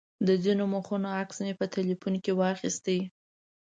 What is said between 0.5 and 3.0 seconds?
مخونو عکس مې په تیلفون کې واخیست.